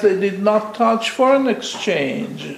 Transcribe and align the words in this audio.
They 0.00 0.18
did 0.18 0.42
not 0.42 0.74
touch 0.74 1.10
foreign 1.10 1.48
exchange 1.48 2.56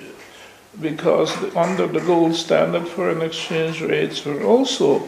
because 0.80 1.34
under 1.56 1.88
the 1.88 1.98
gold 1.98 2.36
standard, 2.36 2.86
foreign 2.86 3.22
exchange 3.22 3.80
rates 3.82 4.24
were 4.24 4.44
also 4.44 5.02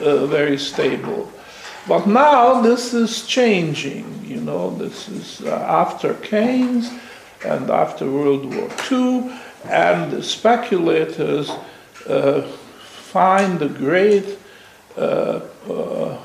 uh, 0.00 0.26
very 0.26 0.58
stable. 0.58 1.28
But 1.88 2.06
now 2.06 2.60
this 2.60 2.94
is 2.94 3.26
changing, 3.26 4.24
you 4.24 4.40
know, 4.40 4.70
this 4.76 5.08
is 5.08 5.40
uh, 5.40 5.56
after 5.56 6.14
Keynes 6.14 6.88
and 7.44 7.68
after 7.68 8.08
World 8.08 8.54
War 8.54 8.70
II, 8.88 9.36
and 9.64 10.12
the 10.12 10.22
speculators 10.22 11.50
uh, 12.08 12.42
find 12.42 13.60
a 13.60 13.68
great 13.68 14.38
uh, 14.96 15.40
uh, 15.68 16.18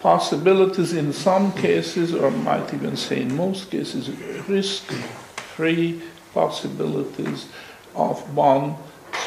possibilities 0.00 0.92
in 0.92 1.12
some 1.12 1.52
cases, 1.52 2.14
or 2.14 2.28
I 2.28 2.30
might 2.30 2.74
even 2.74 2.96
say 2.96 3.22
in 3.22 3.36
most 3.36 3.70
cases, 3.70 4.10
risk-free 4.48 6.00
possibilities 6.32 7.46
of 7.94 8.22
bond 8.34 8.76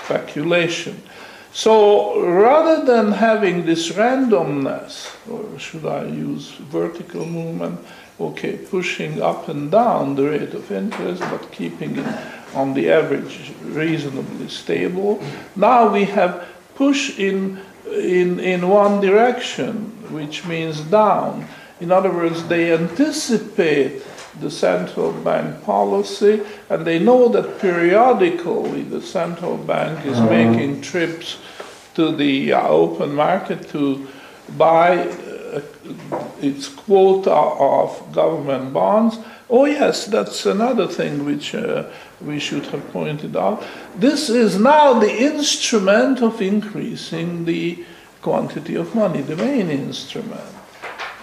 speculation. 0.04 1.02
So 1.54 2.26
rather 2.26 2.86
than 2.86 3.12
having 3.12 3.66
this 3.66 3.90
randomness, 3.90 5.14
or 5.30 5.60
should 5.60 5.86
I 5.86 6.06
use 6.06 6.52
vertical 6.52 7.26
movement, 7.26 7.82
okay, 8.20 8.56
pushing 8.56 9.22
up 9.22 9.50
and 9.50 9.70
down 9.70 10.16
the 10.16 10.30
rate 10.30 10.54
of 10.54 10.72
interest, 10.72 11.22
but 11.22 11.52
keeping 11.52 11.98
it 11.98 12.06
on 12.56 12.74
the 12.74 12.90
average 12.90 13.52
reasonably 13.64 14.48
stable, 14.48 15.22
now 15.56 15.92
we 15.92 16.06
have 16.06 16.48
push 16.76 17.20
in, 17.20 17.60
in, 17.92 18.40
in 18.40 18.68
one 18.68 19.02
direction, 19.02 19.74
which 20.12 20.46
means 20.46 20.82
down. 20.82 21.48
In 21.80 21.92
other 21.92 22.12
words, 22.12 22.48
they 22.48 22.74
anticipate 22.74 24.04
the 24.40 24.52
central 24.52 25.12
bank 25.12 25.64
policy, 25.64 26.42
and 26.70 26.86
they 26.86 27.00
know 27.00 27.28
that 27.30 27.60
periodically 27.60 28.84
the 28.84 29.02
central 29.02 29.58
bank 29.58 30.06
is 30.06 30.20
making 30.22 30.82
trips 30.82 31.38
to 31.96 32.16
the 32.16 32.54
uh, 32.54 32.68
open 32.68 33.14
market 33.14 33.68
to 33.70 34.08
buy 34.58 34.98
uh, 34.98 35.62
its 36.42 36.70
quota 36.70 37.32
of 37.32 38.12
government 38.14 38.74
bonds. 38.74 39.18
Oh, 39.54 39.66
yes, 39.66 40.06
that's 40.06 40.46
another 40.46 40.88
thing 40.88 41.26
which 41.26 41.54
uh, 41.54 41.84
we 42.22 42.40
should 42.40 42.68
have 42.68 42.90
pointed 42.94 43.36
out. 43.36 43.62
This 43.98 44.30
is 44.30 44.58
now 44.58 44.94
the 44.94 45.14
instrument 45.14 46.22
of 46.22 46.42
increasing 46.42 47.44
the 47.44 47.84
quantity 48.22 48.76
of 48.76 48.96
money, 48.96 49.22
the 49.22 49.36
main 49.36 49.70
instrument. 49.70 50.56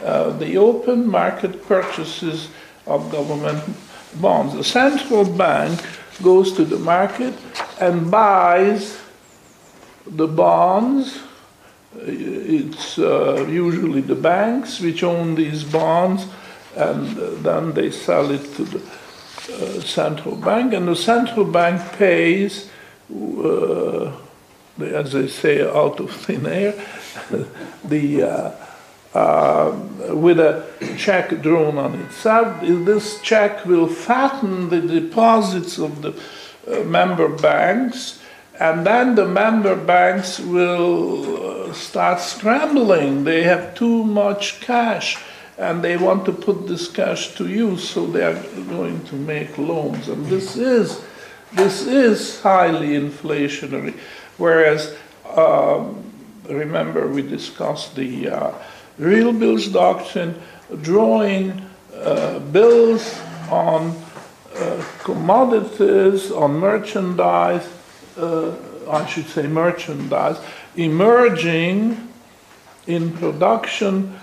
Uh, 0.05 0.31
the 0.37 0.59
open 0.59 1.09
market 1.09 1.67
purchases 1.67 2.48
of 2.87 3.11
government 3.11 3.65
bonds. 4.20 4.53
The 4.53 4.63
central 4.63 5.25
bank 5.25 5.81
goes 6.23 6.53
to 6.53 6.67
the 6.67 6.79
market 6.79 7.33
and 7.81 8.11
buys 8.11 9.01
the 10.07 10.29
bonds. 10.29 11.19
It's 11.97 12.98
uh, 12.98 13.47
usually 13.48 14.03
the 14.03 14.15
banks 14.15 14.81
which 14.81 15.03
own 15.03 15.35
these 15.35 15.65
bonds, 15.65 16.27
and 16.79 17.17
then 17.45 17.73
they 17.73 17.91
sell 17.91 18.31
it 18.31 18.45
to 18.55 18.65
the 18.65 18.79
uh, 18.79 19.81
central 19.81 20.37
bank, 20.37 20.73
and 20.73 20.87
the 20.87 20.95
central 20.95 21.45
bank 21.45 21.81
pays, 21.95 22.70
uh, 23.12 24.12
as 24.81 25.12
they 25.12 25.27
say, 25.27 25.62
out 25.62 25.98
of 25.98 26.11
thin 26.11 26.47
air, 26.47 26.75
the 27.85 28.23
uh, 28.23 28.51
uh, 29.15 29.75
with 30.11 30.39
a 30.39 30.65
check 30.97 31.31
drawn 31.43 31.79
on 31.79 31.95
itself. 31.95 32.61
This 32.61 33.20
check 33.23 33.65
will 33.65 33.89
fatten 33.89 34.69
the 34.69 34.81
deposits 34.81 35.79
of 35.79 36.03
the 36.03 36.13
uh, 36.70 36.85
member 36.85 37.29
banks, 37.29 38.20
and 38.61 38.87
then 38.87 39.15
the 39.15 39.27
member 39.27 39.75
banks 39.75 40.39
will 40.39 41.70
uh, 41.70 41.73
start 41.73 42.20
scrambling. 42.20 43.25
They 43.25 43.42
have 43.42 43.75
too 43.75 44.05
much 44.05 44.61
cash 44.61 45.17
and 45.58 45.83
they 45.83 45.96
want 45.96 46.24
to 46.24 46.33
put 46.33 46.69
this 46.69 46.89
cash 46.89 47.35
to 47.35 47.48
use, 47.48 47.89
so 47.89 48.07
they 48.07 48.23
are 48.23 48.41
going 48.69 49.05
to 49.07 49.17
make 49.17 49.58
loans. 49.58 50.08
And 50.08 50.24
this 50.27 50.57
is, 50.57 51.02
this 51.52 51.85
is 51.85 52.41
highly 52.41 52.91
inflationary. 52.91 53.98
Whereas, 54.36 54.96
um, 55.35 56.05
remember, 56.48 57.08
we 57.08 57.23
discussed 57.23 57.96
the 57.96 58.29
uh, 58.29 58.52
real 58.98 59.33
bills 59.33 59.67
doctrine, 59.67 60.41
drawing 60.80 61.61
uh, 61.92 62.39
bills 62.39 63.19
on 63.51 64.01
uh, 64.55 64.85
commodities, 65.02 66.30
on 66.30 66.52
merchandise, 66.52 67.69
uh, 68.17 68.55
I 68.89 69.07
should 69.07 69.27
say 69.27 69.48
merchandise, 69.48 70.39
emerging 70.77 72.08
in 72.86 73.13
production 73.13 74.19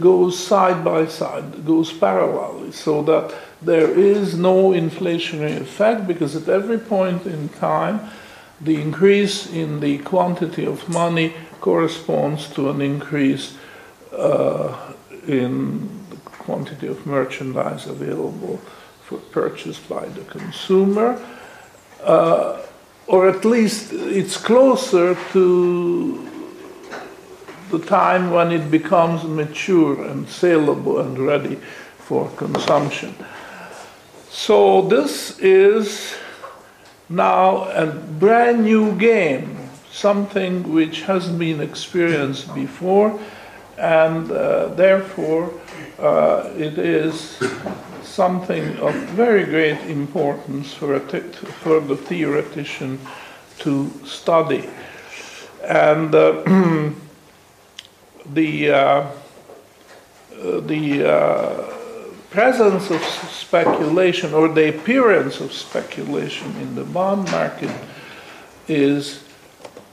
goes 0.00 0.38
side 0.38 0.84
by 0.84 1.06
side, 1.06 1.64
goes 1.64 1.92
parallelly, 1.92 2.72
so 2.72 3.02
that 3.02 3.34
there 3.62 3.90
is 3.98 4.36
no 4.36 4.70
inflationary 4.70 5.60
effect 5.60 6.06
because 6.06 6.36
at 6.36 6.48
every 6.48 6.78
point 6.78 7.26
in 7.26 7.48
time, 7.48 8.00
the 8.60 8.80
increase 8.80 9.50
in 9.50 9.80
the 9.80 9.98
quantity 9.98 10.64
of 10.64 10.88
money 10.88 11.34
corresponds 11.60 12.48
to 12.50 12.70
an 12.70 12.80
increase 12.80 13.56
uh, 14.12 14.94
in 15.26 15.88
the 16.10 16.16
quantity 16.30 16.86
of 16.86 17.04
merchandise 17.06 17.86
available 17.86 18.58
for 19.02 19.18
purchase 19.18 19.78
by 19.78 20.06
the 20.06 20.22
consumer. 20.24 21.20
Uh, 22.02 22.62
or 23.06 23.28
at 23.28 23.44
least 23.44 23.92
it's 23.92 24.36
closer 24.36 25.16
to 25.32 26.35
the 27.70 27.78
time 27.78 28.30
when 28.30 28.52
it 28.52 28.70
becomes 28.70 29.24
mature 29.24 30.04
and 30.04 30.28
saleable 30.28 31.00
and 31.00 31.18
ready 31.18 31.56
for 31.98 32.28
consumption. 32.36 33.14
So 34.30 34.82
this 34.82 35.38
is 35.40 36.14
now 37.08 37.68
a 37.70 37.86
brand 37.86 38.64
new 38.64 38.96
game, 38.96 39.56
something 39.90 40.72
which 40.72 41.02
hasn't 41.02 41.38
been 41.38 41.60
experienced 41.60 42.54
before, 42.54 43.18
and 43.78 44.30
uh, 44.30 44.68
therefore 44.74 45.52
uh, 45.98 46.50
it 46.56 46.78
is 46.78 47.42
something 48.02 48.76
of 48.78 48.94
very 49.16 49.44
great 49.44 49.80
importance 49.90 50.72
for, 50.74 51.00
for 51.00 51.80
the 51.80 51.96
theoretician 51.96 52.98
to 53.58 53.90
study. 54.04 54.68
And 55.64 56.14
uh, 56.14 56.92
the 58.34 58.70
uh, 58.70 59.10
the 60.30 61.08
uh, 61.08 61.76
presence 62.30 62.90
of 62.90 63.02
speculation 63.02 64.34
or 64.34 64.48
the 64.48 64.68
appearance 64.68 65.40
of 65.40 65.52
speculation 65.52 66.54
in 66.56 66.74
the 66.74 66.84
bond 66.84 67.30
market 67.30 67.70
is 68.68 69.22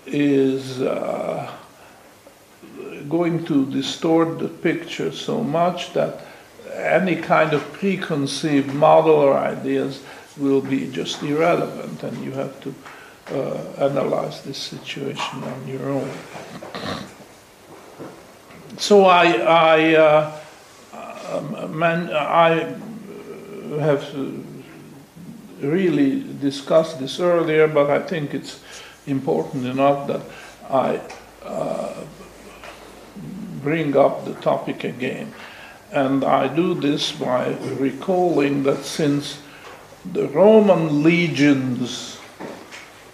is 0.06 0.82
uh, 0.82 1.50
going 3.08 3.46
to 3.46 3.66
distort 3.72 4.40
the 4.40 4.50
picture 4.50 5.12
so 5.12 5.44
much 5.44 5.94
that 5.94 6.22
any 6.76 7.16
kind 7.16 7.54
of 7.54 7.62
preconceived 7.74 8.74
model 8.74 9.16
or 9.16 9.38
ideas 9.38 10.02
will 10.38 10.62
be 10.62 10.92
just 10.92 11.22
irrelevant 11.22 12.04
and 12.04 12.24
you 12.24 12.32
have 12.32 12.60
to 12.62 12.74
uh, 13.32 13.86
analyze 13.86 14.42
this 14.42 14.58
situation 14.58 15.44
on 15.44 15.68
your 15.68 15.90
own 15.90 16.10
so 18.78 19.06
I, 19.06 19.32
I, 19.34 19.96
uh, 19.96 20.40
um, 21.32 21.78
man, 21.78 22.10
I 22.12 22.76
have 23.80 24.14
really 25.62 26.24
discussed 26.42 27.00
this 27.00 27.20
earlier, 27.20 27.68
but 27.68 27.90
I 27.90 28.00
think 28.00 28.34
it's 28.34 28.62
important 29.08 29.66
enough 29.66 30.08
that 30.08 30.22
I 30.70 31.02
uh, 31.44 32.04
bring 33.62 33.96
up 33.96 34.26
the 34.26 34.34
topic 34.36 34.84
again. 34.84 35.34
And 35.92 36.24
I 36.24 36.54
do 36.54 36.74
this 36.74 37.12
by 37.12 37.56
recalling 37.80 38.64
that 38.64 38.84
since 38.84 39.40
the 40.12 40.28
Roman 40.30 41.04
legions, 41.04 42.18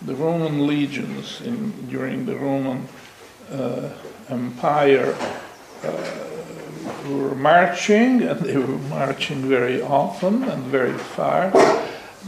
the 0.01 0.15
Roman 0.15 0.65
legions 0.65 1.41
in, 1.41 1.71
during 1.89 2.25
the 2.25 2.37
Roman 2.37 2.87
uh, 3.51 3.89
Empire 4.29 5.15
were 7.09 7.35
marching, 7.35 8.21
and 8.29 8.39
they 8.39 8.57
were 8.57 8.79
marching 8.89 9.41
very 9.41 9.81
often 9.81 10.43
and 10.43 10.63
very 10.63 10.97
far. 10.97 11.51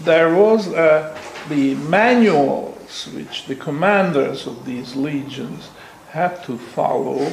There 0.04 0.34
was 0.34 0.68
uh, 0.74 1.18
the 1.50 1.76
manuals 1.76 3.08
which 3.08 3.46
the 3.46 3.56
commanders 3.56 4.48
of 4.48 4.66
these 4.66 4.96
legions 4.96 5.70
had 6.10 6.44
to 6.44 6.58
follow, 6.58 7.32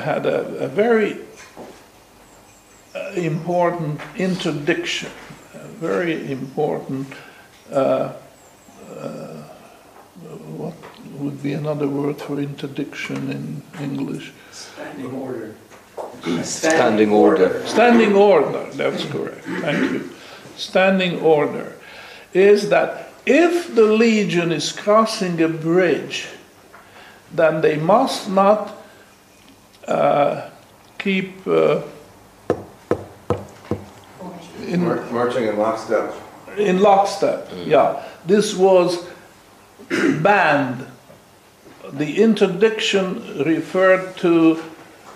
had 0.00 0.26
a, 0.26 0.64
a 0.64 0.68
very 0.68 1.18
uh, 2.94 3.10
important 3.12 4.00
interdiction, 4.16 5.10
very 5.80 6.30
important. 6.30 7.06
Uh, 7.70 8.12
uh, 8.96 9.37
would 11.18 11.42
be 11.42 11.52
another 11.52 11.88
word 11.88 12.20
for 12.20 12.38
interdiction 12.38 13.30
in 13.30 13.62
English? 13.82 14.32
Standing 14.52 15.12
order. 15.12 15.54
Standing 16.42 17.10
order. 17.12 17.66
Standing 17.66 18.14
order, 18.14 18.64
that's 18.72 19.04
correct. 19.06 19.44
Thank 19.44 19.92
you. 19.92 20.10
Standing 20.56 21.20
order 21.20 21.76
is 22.32 22.68
that 22.68 23.10
if 23.26 23.74
the 23.74 23.84
legion 23.84 24.52
is 24.52 24.72
crossing 24.72 25.40
a 25.42 25.48
bridge, 25.48 26.28
then 27.32 27.60
they 27.60 27.76
must 27.76 28.28
not 28.30 28.76
uh, 29.86 30.48
keep 30.98 31.46
uh, 31.46 31.82
in, 34.66 34.84
Mar- 34.84 35.04
Marching 35.10 35.44
in 35.48 35.56
lockstep. 35.58 36.14
in 36.56 36.80
lockstep. 36.80 37.48
Yeah, 37.64 38.02
this 38.26 38.54
was 38.54 39.06
banned. 40.22 40.86
The 41.92 42.22
interdiction 42.22 43.42
referred 43.44 44.16
to 44.18 44.62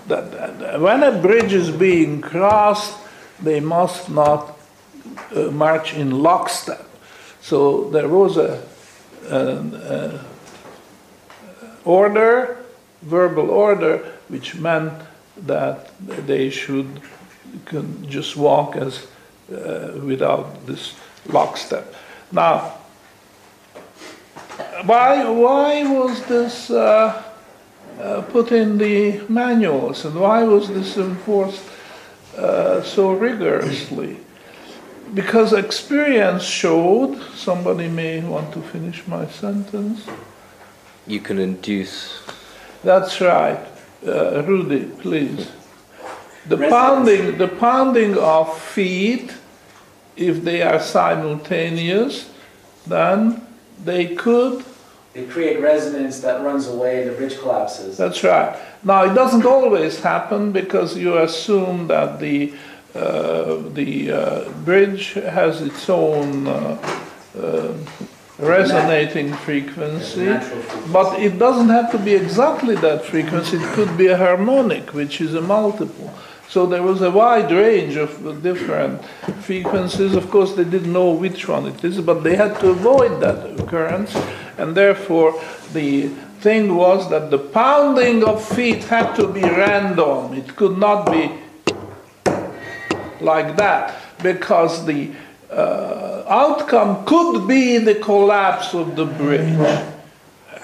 that, 0.08 0.80
when 0.80 1.02
a 1.02 1.12
bridge 1.20 1.52
is 1.52 1.70
being 1.70 2.20
crossed, 2.20 2.98
they 3.40 3.60
must 3.60 4.08
not 4.10 4.58
uh, 5.34 5.50
march 5.50 5.94
in 5.94 6.22
lockstep. 6.22 6.88
So 7.40 7.90
there 7.90 8.08
was 8.08 8.36
a, 8.36 8.62
an 9.28 10.20
order, 11.84 12.64
verbal 13.02 13.50
order, 13.50 13.98
which 14.28 14.54
meant 14.54 14.92
that 15.46 15.90
they 16.00 16.50
should 16.50 17.00
just 18.08 18.36
walk 18.36 18.76
as 18.76 19.06
uh, 19.52 19.92
without 20.04 20.66
this 20.66 20.94
lockstep. 21.26 21.94
Now, 22.30 22.78
why 24.84 25.28
why 25.28 25.84
was 25.84 26.24
this 26.26 26.70
uh, 26.70 27.22
uh, 28.00 28.22
put 28.22 28.52
in 28.52 28.78
the 28.78 29.20
manuals, 29.28 30.04
and 30.04 30.14
why 30.14 30.44
was 30.44 30.68
this 30.68 30.96
enforced 30.96 31.62
uh, 32.36 32.82
so 32.82 33.12
rigorously? 33.12 34.18
Because 35.14 35.52
experience 35.52 36.42
showed. 36.42 37.20
Somebody 37.34 37.88
may 37.88 38.20
want 38.20 38.52
to 38.54 38.62
finish 38.62 39.06
my 39.06 39.26
sentence. 39.26 40.06
You 41.06 41.20
can 41.20 41.38
induce. 41.38 42.22
That's 42.82 43.20
right, 43.20 43.60
uh, 44.06 44.42
Rudy, 44.42 44.86
please. 44.86 45.50
The 46.48 46.56
Resonance. 46.56 46.72
pounding, 46.72 47.38
the 47.38 47.48
pounding 47.48 48.18
of 48.18 48.58
feet, 48.60 49.32
if 50.16 50.42
they 50.42 50.62
are 50.62 50.80
simultaneous, 50.80 52.30
then 52.86 53.46
they 53.84 54.14
could. 54.16 54.64
They 55.14 55.26
create 55.26 55.60
resonance 55.60 56.20
that 56.20 56.42
runs 56.42 56.66
away, 56.68 57.02
and 57.02 57.10
the 57.10 57.14
bridge 57.14 57.38
collapses. 57.38 57.98
That's 57.98 58.24
right. 58.24 58.56
Now 58.82 59.04
it 59.04 59.14
doesn't 59.14 59.44
always 59.44 60.00
happen 60.00 60.52
because 60.52 60.96
you 60.96 61.18
assume 61.18 61.88
that 61.88 62.18
the 62.18 62.54
uh, 62.94 63.62
the 63.72 64.12
uh, 64.12 64.50
bridge 64.64 65.14
has 65.14 65.62
its 65.62 65.88
own 65.88 66.46
uh, 66.46 66.78
uh, 67.38 67.72
resonating 68.38 69.32
frequency. 69.32 70.26
Frequency. 70.26 70.92
But 70.92 71.18
it 71.20 71.38
doesn't 71.38 71.70
have 71.70 71.90
to 71.92 71.98
be 71.98 72.14
exactly 72.14 72.74
that 72.76 73.04
frequency, 73.04 73.56
it 73.56 73.72
could 73.74 73.96
be 73.96 74.08
a 74.08 74.16
harmonic, 74.16 74.92
which 74.92 75.20
is 75.20 75.34
a 75.34 75.40
multiple. 75.40 76.12
So 76.48 76.66
there 76.66 76.82
was 76.82 77.00
a 77.00 77.10
wide 77.10 77.50
range 77.50 77.96
of 77.96 78.42
different 78.42 79.02
frequencies. 79.40 80.14
Of 80.14 80.30
course, 80.30 80.52
they 80.52 80.64
didn't 80.64 80.92
know 80.92 81.10
which 81.12 81.48
one 81.48 81.64
it 81.66 81.82
is, 81.82 81.98
but 82.02 82.22
they 82.24 82.36
had 82.36 82.60
to 82.60 82.70
avoid 82.70 83.22
that 83.22 83.58
occurrence. 83.58 84.14
And 84.58 84.74
therefore, 84.74 85.40
the 85.72 86.08
thing 86.40 86.74
was 86.74 87.08
that 87.10 87.30
the 87.30 87.38
pounding 87.38 88.24
of 88.24 88.44
feet 88.44 88.84
had 88.84 89.14
to 89.14 89.28
be 89.28 89.42
random. 89.42 90.34
It 90.34 90.56
could 90.56 90.76
not 90.78 91.10
be 91.10 91.30
like 93.20 93.56
that 93.56 93.96
because 94.22 94.84
the 94.84 95.10
uh, 95.50 96.24
outcome 96.28 97.04
could 97.04 97.46
be 97.46 97.78
the 97.78 97.94
collapse 97.94 98.74
of 98.74 98.96
the 98.96 99.04
bridge 99.04 99.86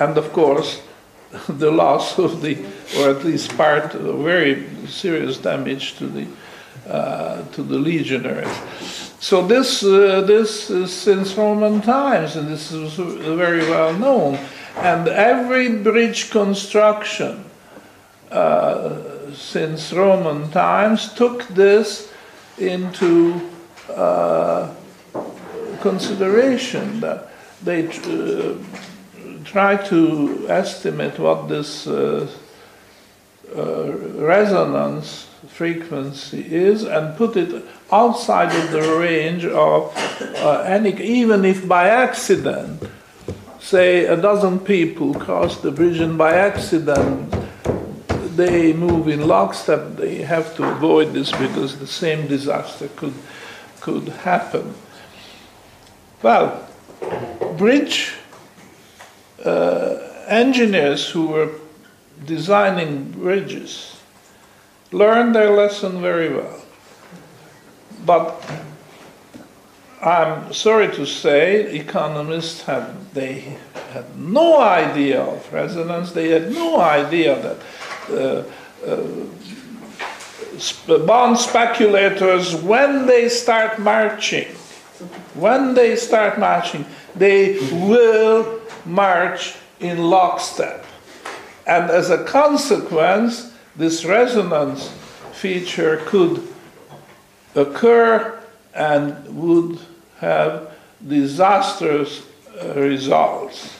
and 0.00 0.16
of 0.16 0.32
course 0.32 0.80
the 1.48 1.70
loss 1.70 2.18
of 2.18 2.40
the 2.40 2.56
or 2.98 3.10
at 3.10 3.24
least 3.24 3.56
part 3.56 3.92
very 3.92 4.66
serious 4.86 5.38
damage 5.38 5.96
to 5.96 6.06
the 6.06 6.26
uh, 6.88 7.42
to 7.52 7.62
the 7.62 7.76
legionaries 7.76 9.07
so 9.20 9.46
this 9.46 9.82
uh, 9.82 10.20
this 10.22 10.70
is 10.70 10.92
since 10.92 11.34
roman 11.36 11.80
times 11.80 12.36
and 12.36 12.48
this 12.48 12.70
is 12.70 12.94
very 12.94 13.68
well 13.68 13.92
known. 13.92 14.38
And 14.76 15.08
every 15.08 15.68
bridge 15.82 16.30
construction 16.30 17.44
uh, 18.30 18.96
since 19.34 19.92
roman 19.92 20.50
times 20.50 21.12
took 21.14 21.48
this 21.48 22.12
into 22.58 23.40
uh, 23.90 24.72
consideration 25.80 27.00
that 27.00 27.30
they 27.64 27.88
uh, 27.88 28.54
try 29.44 29.76
to 29.76 30.46
estimate 30.48 31.18
what 31.18 31.48
this 31.48 31.88
uh, 33.56 33.92
resonance 34.16 35.28
frequency 35.48 36.40
is 36.54 36.84
and 36.84 37.16
put 37.16 37.36
it 37.36 37.64
outside 37.90 38.54
of 38.54 38.70
the 38.70 38.98
range 38.98 39.44
of 39.44 39.92
uh, 40.36 40.60
any, 40.66 40.92
even 41.02 41.44
if 41.44 41.66
by 41.66 41.88
accident, 41.88 42.82
say 43.60 44.04
a 44.04 44.16
dozen 44.16 44.58
people 44.58 45.14
cross 45.14 45.60
the 45.60 45.70
bridge 45.70 45.98
and 45.98 46.18
by 46.18 46.34
accident 46.34 47.34
they 48.36 48.72
move 48.72 49.08
in 49.08 49.26
lockstep, 49.26 49.96
they 49.96 50.16
have 50.22 50.54
to 50.56 50.64
avoid 50.64 51.12
this 51.12 51.32
because 51.32 51.78
the 51.78 51.86
same 51.86 52.28
disaster 52.28 52.88
could, 52.94 53.14
could 53.80 54.08
happen. 54.08 54.74
Well, 56.22 56.68
bridge 57.56 58.14
uh, 59.44 59.96
engineers 60.28 61.08
who 61.08 61.26
were 61.28 61.50
designing 62.24 63.10
bridges 63.10 64.00
learned 64.92 65.34
their 65.34 65.50
lesson 65.50 66.00
very 66.00 66.34
well. 66.34 66.62
But 68.06 68.40
I'm 70.00 70.52
sorry 70.52 70.94
to 70.94 71.04
say, 71.04 71.76
economists 71.76 72.62
had 72.62 73.12
they 73.12 73.58
had 73.92 74.18
no 74.18 74.60
idea 74.60 75.20
of 75.20 75.52
resonance. 75.52 76.12
They 76.12 76.28
had 76.28 76.52
no 76.52 76.80
idea 76.80 77.34
that 77.42 77.56
uh, 78.10 78.44
uh, 78.86 79.02
bond 80.98 81.38
speculators, 81.38 82.54
when 82.54 83.06
they 83.06 83.28
start 83.28 83.78
marching, 83.78 84.46
when 85.34 85.74
they 85.74 85.96
start 85.96 86.38
marching, 86.38 86.84
they 87.14 87.58
will 87.72 88.60
march 88.84 89.56
in 89.80 89.98
lockstep. 89.98 90.84
And 91.68 91.90
as 91.90 92.08
a 92.08 92.24
consequence, 92.24 93.52
this 93.76 94.04
resonance 94.04 94.88
feature 95.32 95.98
could 96.06 96.42
occur 97.54 98.40
and 98.74 99.36
would 99.36 99.78
have 100.18 100.70
disastrous 101.06 102.26
uh, 102.58 102.72
results. 102.74 103.76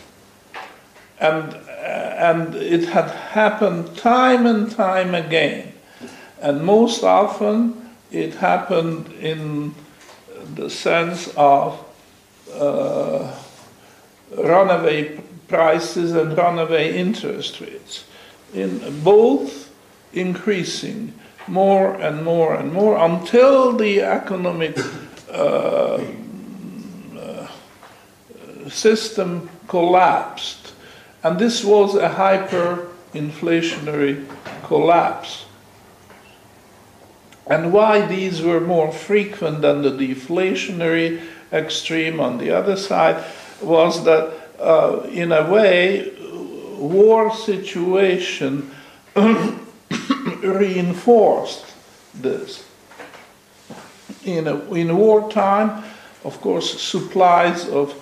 And, 1.18 1.54
uh, 1.54 1.56
and 1.56 2.54
it 2.54 2.88
had 2.90 3.10
happened 3.10 3.96
time 3.96 4.44
and 4.44 4.70
time 4.70 5.14
again. 5.14 5.72
And 6.42 6.62
most 6.62 7.02
often 7.02 7.90
it 8.12 8.34
happened 8.34 9.10
in 9.14 9.74
the 10.54 10.68
sense 10.68 11.32
of 11.36 11.82
uh, 12.54 13.34
runaway 14.36 15.20
prices 15.48 16.12
and 16.12 16.36
runaway 16.36 16.96
interest 16.96 17.60
rates, 17.60 18.04
in 18.54 19.02
both 19.02 19.70
increasing 20.12 21.12
more 21.46 21.94
and 21.94 22.22
more 22.22 22.54
and 22.54 22.72
more 22.72 22.98
until 22.98 23.76
the 23.76 24.02
economic 24.02 24.78
uh, 25.32 26.00
uh, 27.18 27.48
system 28.68 29.48
collapsed. 29.66 30.74
And 31.22 31.38
this 31.38 31.64
was 31.64 31.94
a 31.94 32.10
hyperinflationary 32.10 34.26
collapse. 34.64 35.46
And 37.46 37.72
why 37.72 38.04
these 38.06 38.42
were 38.42 38.60
more 38.60 38.92
frequent 38.92 39.62
than 39.62 39.82
the 39.82 39.90
deflationary 39.90 41.22
extreme 41.50 42.20
on 42.20 42.36
the 42.36 42.50
other 42.50 42.76
side 42.76 43.24
was 43.62 44.04
that, 44.04 44.34
uh, 44.58 45.06
in 45.10 45.32
a 45.32 45.50
way, 45.50 46.12
war 46.78 47.34
situation 47.34 48.70
reinforced 50.42 51.64
this. 52.14 52.64
In, 54.24 54.46
a, 54.46 54.56
in 54.72 54.96
wartime, 54.96 55.84
of 56.24 56.40
course, 56.40 56.80
supplies 56.80 57.68
of 57.68 57.94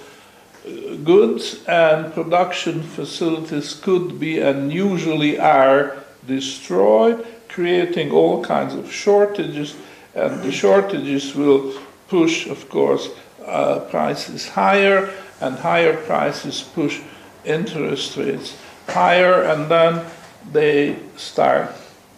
uh, 0.66 0.96
goods 0.96 1.64
and 1.66 2.12
production 2.12 2.82
facilities 2.82 3.74
could 3.74 4.18
be 4.18 4.40
and 4.40 4.72
usually 4.72 5.38
are 5.38 6.02
destroyed, 6.26 7.26
creating 7.48 8.10
all 8.10 8.42
kinds 8.44 8.74
of 8.74 8.90
shortages, 8.90 9.76
and 10.14 10.42
the 10.42 10.50
shortages 10.50 11.34
will 11.34 11.72
push, 12.08 12.46
of 12.46 12.68
course, 12.68 13.10
uh, 13.44 13.80
prices 13.90 14.48
higher, 14.48 15.12
and 15.40 15.56
higher 15.56 15.96
prices 15.96 16.62
push 16.62 17.00
interest 17.44 18.16
rates 18.16 18.56
higher, 18.88 19.42
and 19.42 19.70
then 19.70 20.04
they 20.52 20.96
start 21.16 21.70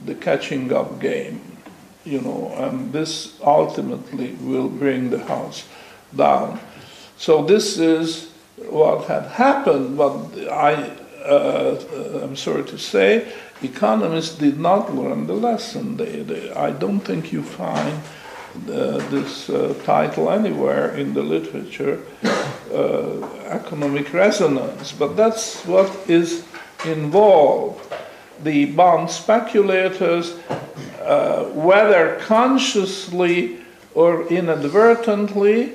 the 0.05 0.15
catching 0.15 0.73
up 0.73 1.01
game, 1.01 1.41
you 2.05 2.21
know, 2.21 2.53
and 2.57 2.93
this 2.93 3.39
ultimately 3.43 4.33
will 4.41 4.69
bring 4.69 5.11
the 5.11 5.25
house 5.25 5.67
down. 6.15 6.61
So 7.17 7.45
this 7.45 7.79
is 7.79 8.31
what 8.69 9.07
had 9.07 9.25
happened, 9.25 9.97
but 9.97 10.49
I, 10.51 10.91
uh, 11.25 12.23
I'm 12.23 12.37
sorry 12.37 12.65
to 12.65 12.79
say, 12.79 13.33
economists 13.63 14.37
did 14.37 14.59
not 14.59 14.95
learn 14.95 15.27
the 15.27 15.35
lesson. 15.35 15.97
They, 15.97 16.23
they, 16.23 16.53
I 16.53 16.71
don't 16.71 17.01
think 17.01 17.33
you 17.33 17.43
find 17.43 18.03
uh, 18.69 18.99
this 19.11 19.49
uh, 19.50 19.75
title 19.85 20.31
anywhere 20.31 20.95
in 20.97 21.15
the 21.15 21.23
literature, 21.23 22.00
uh, 22.73 23.21
economic 23.47 24.12
resonance, 24.12 24.93
but 24.93 25.17
that's 25.17 25.65
what 25.65 25.91
is 26.09 26.45
involved. 26.85 27.85
The 28.43 28.67
bond 28.67 29.11
speculators, 29.11 30.37
uh, 31.03 31.45
whether 31.47 32.17
consciously 32.21 33.59
or 33.95 34.27
inadvertently, 34.29 35.73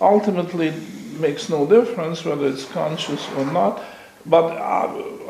ultimately 0.00 0.74
makes 1.18 1.48
no 1.48 1.66
difference 1.66 2.24
whether 2.24 2.48
it's 2.48 2.64
conscious 2.66 3.26
or 3.36 3.46
not, 3.46 3.82
but 4.26 4.50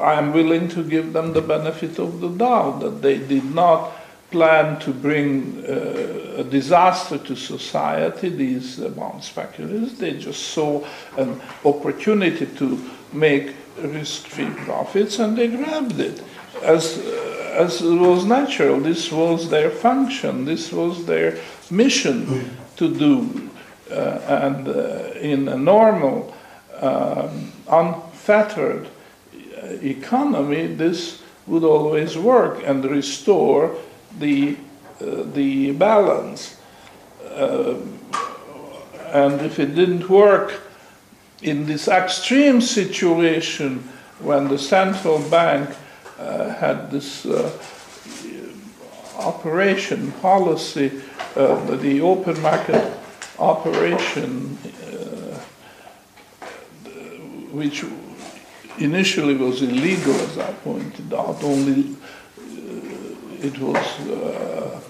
I 0.01 0.15
am 0.15 0.33
willing 0.33 0.69
to 0.69 0.83
give 0.83 1.13
them 1.13 1.33
the 1.33 1.43
benefit 1.43 1.99
of 1.99 2.21
the 2.21 2.29
doubt 2.29 2.81
that 2.81 3.03
they 3.03 3.19
did 3.19 3.55
not 3.55 3.93
plan 4.33 4.81
to 4.81 4.93
bring 4.93 5.65
uh, 5.65 6.41
a 6.41 6.45
disaster 6.45 7.19
to 7.19 7.37
society, 7.37 8.31
these 8.31 8.81
uh, 8.81 8.89
bond 8.89 9.23
speculators. 9.23 9.99
They 9.99 10.15
just 10.15 10.43
saw 10.49 10.85
an 11.17 11.41
opportunity 11.65 12.47
to 12.47 12.91
make 13.13 13.55
risk 13.81 14.27
free 14.27 14.51
profits 14.65 15.19
and 15.19 15.37
they 15.37 15.49
grabbed 15.49 16.01
it. 16.01 16.23
As, 16.63 16.99
uh, 16.99 17.57
as 17.59 17.83
was 17.83 18.25
natural, 18.25 18.81
this 18.81 19.13
was 19.13 19.51
their 19.51 19.71
function, 19.71 20.45
this 20.45 20.73
was 20.73 21.05
their 21.07 21.39
mission 21.71 22.57
to 22.77 22.89
do. 22.95 23.51
Uh, 23.91 23.95
and 24.27 24.69
uh, 24.69 25.13
in 25.21 25.49
a 25.49 25.57
normal, 25.57 26.35
um, 26.81 27.53
unfettered 27.69 28.89
uh, 29.63 29.67
economy, 29.83 30.67
this 30.67 31.23
would 31.47 31.65
always 31.65 32.17
work 32.17 32.63
and 32.65 32.85
restore 32.85 33.77
the, 34.19 34.57
uh, 35.01 35.23
the 35.33 35.73
balance. 35.73 36.59
Uh, 37.25 37.77
and 39.13 39.41
if 39.43 39.59
it 39.59 39.75
didn't 39.75 40.09
work 40.09 40.61
in 41.43 41.67
this 41.67 41.89
extreme 41.89 42.61
situation 42.61 43.79
when 44.21 44.49
the 44.49 44.59
central 44.59 45.19
bank 45.29 45.69
uh, 46.19 46.49
had 46.55 46.91
this 46.91 47.27
operation 49.19 50.13
policy, 50.13 50.89
the 51.35 52.01
open 52.03 52.41
market 52.41 52.93
operation, 53.39 54.57
uh, 54.65 55.39
which 57.51 57.85
initially 58.79 59.35
was 59.35 59.63
illegal, 59.63 60.15
as 60.15 60.39
I 60.39 60.53
pointed 60.53 61.13
out, 61.13 61.43
only 61.43 61.91
uh, 61.91 62.02
it 63.43 63.59
was 63.59 64.01
uh, 64.09 64.81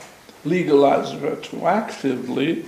legalized 0.45 1.15
retroactively. 1.17 2.65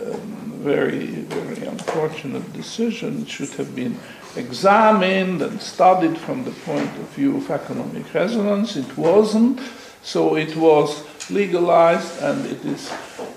Um, 0.00 0.44
very, 0.64 1.06
very 1.06 1.66
unfortunate 1.66 2.52
decision. 2.52 3.22
It 3.22 3.28
should 3.28 3.50
have 3.50 3.76
been 3.76 3.98
examined 4.36 5.42
and 5.42 5.60
studied 5.60 6.16
from 6.16 6.44
the 6.44 6.50
point 6.50 6.90
of 6.98 7.08
view 7.10 7.36
of 7.36 7.50
economic 7.50 8.12
resonance. 8.14 8.76
It 8.76 8.96
wasn't, 8.96 9.60
so 10.02 10.36
it 10.36 10.56
was 10.56 11.04
legalized 11.30 12.20
and 12.22 12.46
it 12.46 12.64
is 12.64 12.88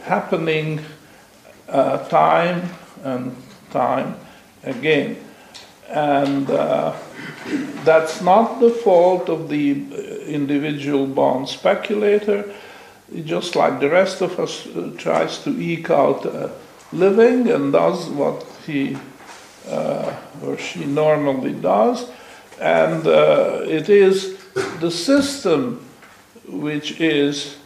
happening 0.04 0.80
uh, 1.70 1.98
time 2.08 2.70
and 3.04 3.36
time 3.72 4.16
again. 4.64 5.18
And 5.90 6.50
uh, 6.50 6.96
that's 7.84 8.22
not 8.22 8.60
the 8.60 8.70
fault 8.70 9.30
of 9.30 9.50
the 9.50 9.86
uh, 9.92 9.98
individual 10.26 11.08
bond 11.08 11.48
speculator. 11.48 12.54
Just 13.24 13.56
like 13.56 13.80
the 13.80 13.90
rest 13.90 14.22
of 14.22 14.38
us 14.40 14.68
uh, 14.68 14.92
tries 14.98 15.40
to 15.44 15.50
eke 15.60 15.90
out 15.90 16.26
a 16.26 16.52
living 16.92 17.50
and 17.50 17.72
does 17.72 18.10
what 18.10 18.46
he 18.66 18.98
uh, 19.70 20.14
or 20.44 20.58
she 20.58 20.86
normally 20.86 21.54
does. 21.54 22.10
And 22.60 23.06
uh, 23.06 23.62
it 23.66 23.90
is 23.90 24.38
the 24.80 24.92
system 24.92 25.86
which 26.48 27.00
is 27.00 27.58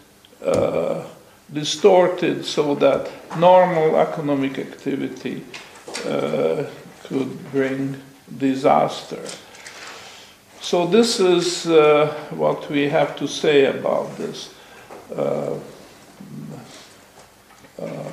distorted 1.53 2.45
so 2.45 2.75
that 2.75 3.11
normal 3.37 3.97
economic 3.97 4.57
activity 4.57 5.43
uh, 6.05 6.65
could 7.03 7.51
bring 7.51 8.01
disaster. 8.37 9.23
So, 10.61 10.85
this 10.85 11.19
is 11.19 11.65
uh, 11.65 12.13
what 12.31 12.69
we 12.69 12.89
have 12.89 13.15
to 13.17 13.27
say 13.27 13.65
about 13.65 14.17
this. 14.17 14.53
Uh, 15.15 15.57
uh 17.81 18.11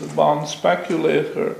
the 0.00 0.08
bond 0.14 0.48
speculator 0.48 1.56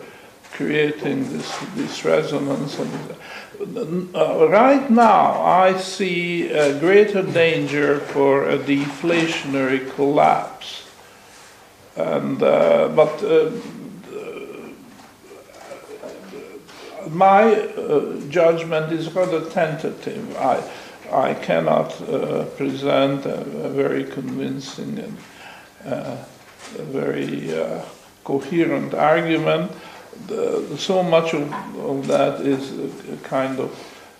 creating 0.52 1.32
this, 1.32 1.58
this 1.74 2.04
resonance. 2.04 2.78
And, 2.78 4.14
uh, 4.14 4.48
right 4.48 4.90
now, 4.90 5.42
I 5.42 5.78
see 5.78 6.50
a 6.50 6.78
greater 6.78 7.22
danger 7.22 8.00
for 8.00 8.48
a 8.48 8.58
deflationary 8.58 9.90
collapse. 9.94 10.88
And, 11.96 12.42
uh, 12.42 12.88
but 12.88 13.22
uh, 13.22 13.50
my 17.12 17.54
uh, 17.54 18.20
judgment 18.28 18.92
is 18.92 19.12
rather 19.14 19.48
tentative. 19.50 20.36
I, 20.36 20.62
I 21.10 21.34
cannot 21.34 22.00
uh, 22.02 22.44
present 22.56 23.26
a, 23.26 23.40
a, 23.40 23.68
very 23.68 24.04
convincing 24.04 24.98
and 24.98 25.16
uh, 25.84 26.16
very 26.78 27.50
coherent 28.24 28.94
argument 28.94 29.72
the, 30.26 30.76
so 30.78 31.02
much 31.02 31.34
of, 31.34 31.52
of 31.78 32.06
that 32.06 32.40
is 32.40 32.78
a, 32.78 33.14
a, 33.14 33.16
kind 33.18 33.58
of 33.58 33.70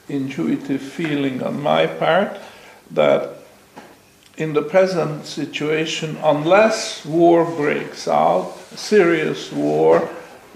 intuitive 0.08 0.80
feeling 0.80 1.42
on 1.42 1.62
my 1.62 1.87
part 1.87 2.38
that 2.90 3.37
in 4.37 4.54
the 4.54 4.62
present 4.62 5.26
situation, 5.26 6.16
unless 6.22 7.04
war 7.04 7.44
breaks 7.44 8.08
out, 8.08 8.56
serious 8.75 9.52
war, 9.52 10.08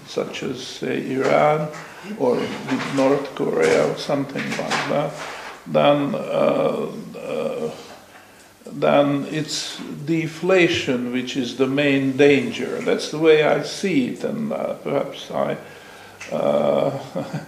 such 0.06 0.42
as, 0.42 0.66
say, 0.66 1.12
Iran 1.12 1.68
or 2.18 2.36
North 2.94 3.34
Korea 3.34 3.90
or 3.90 3.96
something 3.96 4.42
like 4.50 4.88
that, 4.90 5.12
then 5.66 6.14
uh, 6.14 6.92
uh, 7.16 7.70
then 8.66 9.26
it's 9.30 9.78
deflation 9.78 11.12
which 11.12 11.36
is 11.36 11.56
the 11.56 11.66
main 11.66 12.16
danger. 12.16 12.80
That's 12.80 13.10
the 13.10 13.18
way 13.18 13.42
I 13.42 13.62
see 13.62 14.08
it, 14.08 14.24
and 14.24 14.52
uh, 14.52 14.74
perhaps 14.74 15.30
I, 15.30 15.56
uh, 16.32 16.98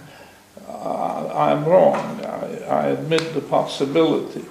I'm 0.67 1.65
wrong. 1.65 2.25
I, 2.25 2.63
I, 2.63 2.87
admit 2.87 3.33
the 3.33 3.41
possibility, 3.41 4.45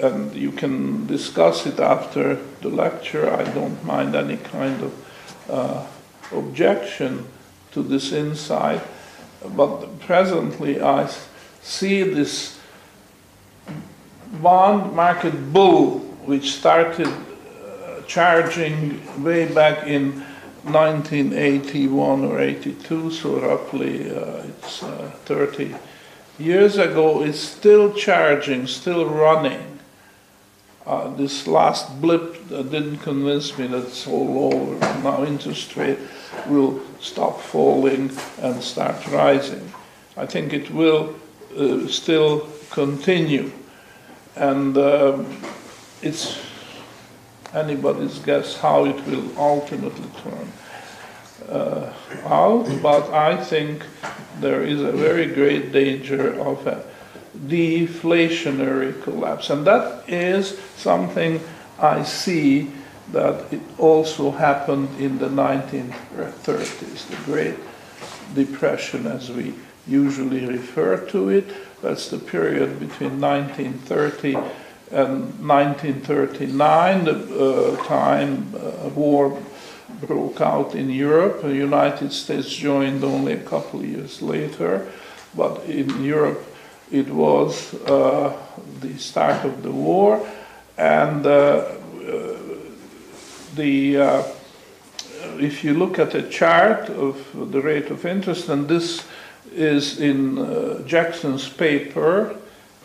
and 0.00 0.34
you 0.34 0.50
can 0.50 1.06
discuss 1.06 1.66
it 1.66 1.78
after 1.78 2.36
the 2.62 2.68
lecture. 2.68 3.30
I 3.30 3.44
don't 3.52 3.84
mind 3.84 4.14
any 4.14 4.38
kind 4.38 4.82
of 4.82 5.50
uh, 5.50 5.86
objection 6.32 7.26
to 7.72 7.82
this 7.82 8.12
insight, 8.12 8.82
but 9.50 10.00
presently 10.00 10.80
I 10.80 11.08
see 11.62 12.02
this 12.02 12.58
bond 14.40 14.94
market 14.94 15.52
bull, 15.52 15.98
which 16.24 16.52
started 16.52 17.08
uh, 17.08 18.00
charging 18.06 19.00
way 19.22 19.52
back 19.52 19.86
in 19.86 20.20
1981 20.64 22.24
or 22.24 22.40
82, 22.40 23.10
so 23.10 23.40
roughly 23.40 24.10
uh, 24.10 24.44
it's 24.46 24.82
uh, 24.82 25.10
30 25.24 25.74
years 26.38 26.78
ago, 26.78 27.22
is 27.22 27.38
still 27.38 27.92
charging, 27.92 28.66
still 28.66 29.06
running 29.06 29.72
uh, 30.86 31.14
this 31.14 31.46
last 31.46 32.00
blip 32.00 32.36
uh, 32.50 32.62
didn't 32.62 32.98
convince 32.98 33.56
me 33.56 33.66
that 33.68 33.84
it's 33.86 34.06
all 34.06 34.52
over. 34.52 34.78
Now 35.02 35.24
interest 35.24 35.76
rate 35.76 35.98
will 36.46 36.80
stop 37.00 37.40
falling 37.40 38.10
and 38.40 38.62
start 38.62 39.06
rising. 39.08 39.72
I 40.16 40.26
think 40.26 40.52
it 40.52 40.70
will 40.70 41.14
uh, 41.56 41.86
still 41.86 42.48
continue. 42.70 43.50
And 44.36 44.76
um, 44.76 45.26
it's 46.02 46.38
anybody's 47.54 48.18
guess 48.20 48.56
how 48.56 48.86
it 48.86 49.06
will 49.06 49.38
ultimately 49.38 50.08
turn 50.22 50.52
uh, 51.48 51.92
out, 52.24 52.66
but 52.82 53.10
I 53.12 53.42
think 53.42 53.84
there 54.40 54.62
is 54.62 54.80
a 54.80 54.92
very 54.92 55.26
great 55.26 55.72
danger 55.72 56.38
of 56.40 56.66
a 56.66 56.84
deflationary 57.46 59.00
collapse. 59.02 59.50
And 59.50 59.66
that 59.66 60.08
is 60.08 60.58
something 60.76 61.40
I 61.78 62.02
see 62.02 62.70
that 63.12 63.52
it 63.52 63.60
also 63.78 64.30
happened 64.30 64.88
in 64.98 65.18
the 65.18 65.28
1930s, 65.28 67.08
the 67.08 67.16
Great 67.24 67.56
Depression 68.34 69.06
as 69.06 69.30
we 69.30 69.54
usually 69.86 70.46
refer 70.46 70.96
to 71.08 71.28
it. 71.28 71.46
That's 71.82 72.08
the 72.08 72.18
period 72.18 72.80
between 72.80 73.20
1930 73.20 74.36
and 74.92 75.48
1939, 75.48 77.04
the 77.04 77.76
uh, 77.78 77.84
time 77.84 78.54
uh, 78.54 78.88
war 78.90 79.40
broke 80.06 80.40
out 80.40 80.74
in 80.74 80.90
Europe. 80.90 81.42
The 81.42 81.54
United 81.54 82.12
States 82.12 82.54
joined 82.54 83.02
only 83.02 83.32
a 83.32 83.42
couple 83.42 83.80
of 83.80 83.86
years 83.86 84.20
later, 84.20 84.86
but 85.34 85.64
in 85.64 86.04
Europe 86.04 86.44
it 86.90 87.08
was 87.08 87.74
uh, 87.86 88.36
the 88.80 88.98
start 88.98 89.44
of 89.44 89.62
the 89.62 89.70
war, 89.70 90.26
and 90.76 91.26
uh, 91.26 91.30
uh, 91.30 92.36
the 93.54 93.96
uh, 93.96 94.22
if 95.38 95.64
you 95.64 95.74
look 95.74 95.98
at 95.98 96.14
a 96.14 96.28
chart 96.28 96.88
of 96.90 97.52
the 97.52 97.60
rate 97.60 97.90
of 97.90 98.04
interest, 98.04 98.48
and 98.48 98.68
this 98.68 99.06
is 99.52 100.00
in 100.00 100.38
uh, 100.38 100.82
Jackson's 100.86 101.48
paper, 101.48 102.36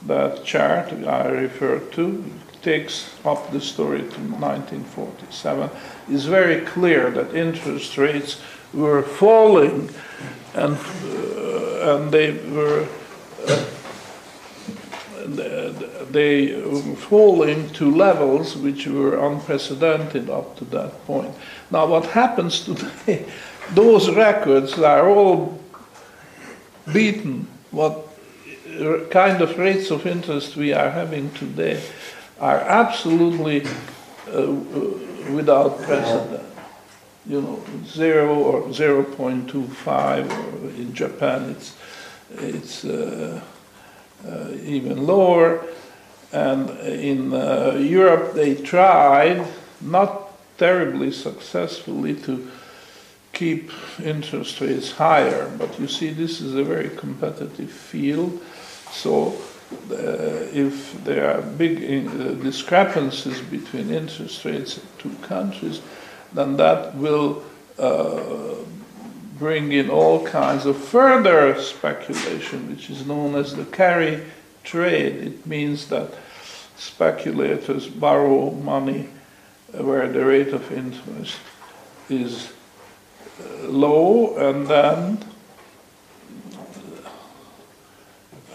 that 0.06 0.44
chart 0.44 0.92
I 0.94 1.28
referred 1.28 1.92
to 1.94 2.24
takes 2.62 3.16
up 3.24 3.52
the 3.52 3.62
story 3.62 4.00
to 4.00 4.20
1947, 4.20 5.70
is 6.10 6.26
very 6.26 6.62
clear 6.66 7.12
that 7.12 7.34
interest 7.34 7.98
rates 7.98 8.42
were 8.74 9.02
falling 9.02 9.90
and, 10.54 10.76
uh, 10.76 11.96
and 11.96 12.12
they 12.12 12.34
were 12.50 12.88
uh, 13.48 13.66
they 16.12 16.62
fall 16.96 17.44
into 17.44 17.96
levels 17.96 18.56
which 18.56 18.88
were 18.88 19.18
unprecedented 19.18 20.30
up 20.30 20.56
to 20.58 20.66
that 20.66 21.06
point. 21.06 21.34
Now, 21.72 21.86
what 21.88 22.06
happens 22.06 22.66
today? 22.66 23.26
Those 23.72 24.10
records 24.10 24.80
are 24.80 25.10
all 25.10 25.62
beaten. 26.94 27.48
What 27.72 28.08
kind 29.10 29.42
of 29.42 29.58
rates 29.58 29.92
of 29.92 30.06
interest 30.06 30.56
we 30.56 30.74
are 30.74 30.90
having 30.90 31.32
today 31.32 31.82
are 32.40 32.60
absolutely 32.60 33.66
uh, 34.34 34.52
without 35.34 35.82
precedent. 35.82 36.44
You 37.26 37.42
know, 37.42 37.64
zero 37.86 38.36
or 38.36 38.62
0.25, 38.70 40.32
or 40.32 40.70
in 40.70 40.94
Japan 40.94 41.50
it's, 41.50 41.76
it's 42.32 42.86
uh, 42.86 43.42
uh, 43.42 43.57
even 44.64 45.06
lower. 45.06 45.64
And 46.32 46.70
in 46.80 47.34
uh, 47.34 47.78
Europe 47.80 48.34
they 48.34 48.56
tried, 48.56 49.48
not 49.82 50.58
terribly 50.58 51.12
successfully, 51.12 52.16
to 52.16 52.50
keep 53.32 53.72
interest 54.04 54.60
rates 54.60 54.92
higher. 54.92 55.50
But 55.58 55.80
you 55.80 55.88
see, 55.88 56.10
this 56.12 56.42
is 56.42 56.56
a 56.56 56.64
very 56.64 56.90
competitive 56.90 57.72
field. 57.72 58.42
So 58.92 59.36
uh, 59.92 60.48
if 60.52 61.04
there 61.04 61.32
are 61.32 61.42
big 61.42 61.78
uh, 62.08 62.32
discrepancies 62.44 63.40
between 63.42 63.92
interest 63.92 64.44
rates 64.46 64.78
in 64.78 64.84
two 64.98 65.16
countries, 65.28 65.82
then 66.34 66.58
that 66.58 66.96
will 66.96 67.44
uh, 67.78 68.56
bring 69.40 69.72
in 69.72 69.90
all 69.90 70.26
kinds 70.26 70.66
of 70.66 70.78
further 70.78 71.60
speculation, 71.62 72.70
which 72.70 72.90
is 72.90 73.06
known 73.06 73.36
as 73.36 73.56
the 73.56 73.66
carry 73.66 74.24
trade. 74.64 75.16
It 75.16 75.46
means 75.46 75.88
that 75.88 76.14
speculators 76.78 77.88
borrow 77.88 78.52
money 78.52 79.10
where 79.72 80.08
the 80.08 80.26
rate 80.26 80.54
of 80.54 80.72
interest 80.72 81.38
is 82.10 82.54
low 83.64 84.36
and 84.38 84.68
then 84.68 85.24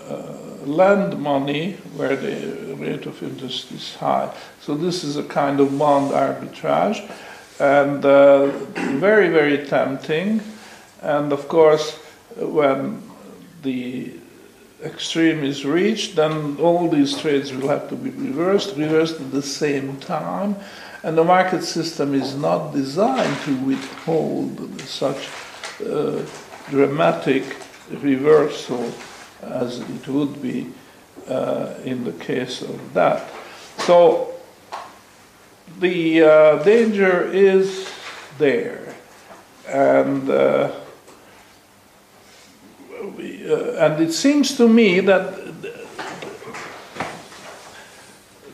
uh, 0.08 0.36
lend 0.64 1.20
money 1.20 1.74
where 1.96 2.16
the 2.16 2.74
rate 2.76 3.06
of 3.06 3.22
interest 3.22 3.70
is 3.72 3.96
high. 3.96 4.34
So 4.60 4.74
this 4.74 5.04
is 5.04 5.16
a 5.16 5.22
kind 5.22 5.60
of 5.60 5.78
bond 5.78 6.12
arbitrage 6.12 7.08
and 7.60 8.04
uh, 8.04 8.46
very, 8.98 9.28
very 9.28 9.66
tempting. 9.66 10.40
And 11.02 11.32
of 11.32 11.48
course, 11.48 11.96
when 12.36 13.02
the 13.62 14.12
extreme 14.82 15.44
is 15.44 15.64
reached, 15.64 16.16
then 16.16 16.56
all 16.58 16.88
these 16.88 17.16
trades 17.18 17.52
will 17.52 17.68
have 17.68 17.88
to 17.88 17.96
be 17.96 18.10
reversed, 18.10 18.76
reversed 18.76 19.20
at 19.20 19.30
the 19.30 19.42
same 19.42 19.96
time. 19.98 20.56
And 21.02 21.18
the 21.18 21.24
market 21.24 21.64
system 21.64 22.14
is 22.14 22.36
not 22.36 22.72
designed 22.72 23.36
to 23.42 23.56
withhold 23.64 24.80
such 24.82 25.28
uh, 25.84 26.24
dramatic 26.70 27.56
reversal 27.90 28.92
as 29.42 29.80
it 29.80 30.08
would 30.08 30.40
be 30.40 30.72
uh, 31.28 31.74
in 31.84 32.04
the 32.04 32.12
case 32.12 32.62
of 32.62 32.94
that. 32.94 33.28
So 33.78 34.34
the 35.80 36.22
uh, 36.22 36.62
danger 36.62 37.24
is 37.32 37.88
there. 38.38 38.94
And 39.68 40.30
uh, 40.30 40.72
and 43.44 44.02
it 44.02 44.12
seems 44.12 44.56
to 44.56 44.68
me 44.68 45.00
that 45.00 45.38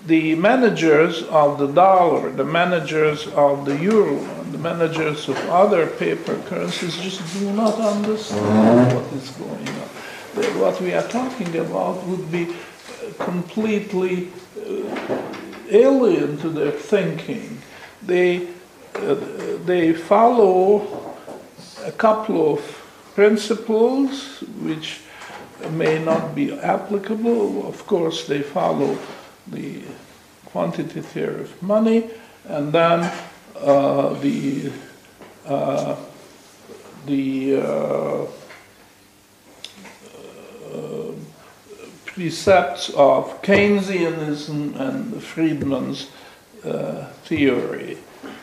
the 0.07 0.35
managers 0.37 1.22
of 1.24 1.59
the 1.59 1.66
dollar, 1.66 2.31
the 2.31 2.44
managers 2.44 3.27
of 3.29 3.66
the 3.66 3.77
euro, 3.77 4.18
the 4.51 4.59
managers 4.59 5.29
of 5.29 5.37
other 5.51 5.87
paper 5.87 6.37
currencies 6.46 6.96
just 6.96 7.20
do 7.38 7.53
not 7.53 7.74
understand 7.74 8.94
what 8.94 9.05
is 9.12 9.31
going 9.33 9.68
on. 9.68 9.88
What 10.59 10.81
we 10.81 10.94
are 10.94 11.07
talking 11.09 11.55
about 11.57 12.03
would 12.07 12.33
be 12.33 12.55
completely 13.18 14.31
uh, 14.57 15.22
alien 15.70 16.38
to 16.38 16.48
their 16.48 16.70
thinking. 16.70 17.61
They, 18.03 18.48
uh, 18.94 19.16
they 19.66 19.92
follow 19.92 21.14
a 21.85 21.92
couple 21.92 22.55
of 22.55 22.88
principles 23.18 24.44
which 24.62 25.00
may 25.72 25.98
not 25.98 26.37
be 26.37 26.52
applicable. 26.52 27.66
Of 27.66 27.85
course, 27.85 28.28
they 28.28 28.42
follow 28.42 28.96
the 29.48 29.83
quantity 30.44 31.00
theory 31.00 31.40
of 31.40 31.61
money, 31.61 32.11
and 32.44 32.72
then 32.72 33.11
uh, 33.57 34.14
the 34.20 34.70
uh, 35.46 35.96
the 37.07 37.57
uh, 37.57 38.22
uh, 40.76 41.12
precepts 42.04 42.90
of 42.90 43.42
Keynesianism 43.42 44.78
and 44.78 45.20
Friedman's 45.20 46.07
uh, 46.64 47.07
theory, 47.26 47.98